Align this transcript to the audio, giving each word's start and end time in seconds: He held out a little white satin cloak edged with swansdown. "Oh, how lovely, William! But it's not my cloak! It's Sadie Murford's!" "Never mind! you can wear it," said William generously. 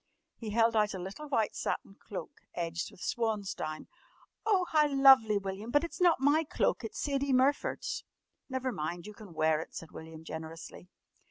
He 0.35 0.49
held 0.49 0.75
out 0.75 0.95
a 0.95 0.99
little 0.99 1.29
white 1.29 1.55
satin 1.55 1.93
cloak 1.93 2.41
edged 2.55 2.89
with 2.89 3.01
swansdown. 3.03 3.87
"Oh, 4.47 4.65
how 4.71 4.87
lovely, 4.89 5.37
William! 5.37 5.69
But 5.69 5.83
it's 5.83 6.01
not 6.01 6.19
my 6.19 6.43
cloak! 6.43 6.83
It's 6.83 6.97
Sadie 6.99 7.31
Murford's!" 7.33 8.03
"Never 8.49 8.71
mind! 8.71 9.05
you 9.05 9.13
can 9.13 9.35
wear 9.35 9.61
it," 9.61 9.75
said 9.75 9.91
William 9.91 10.23
generously. 10.23 10.89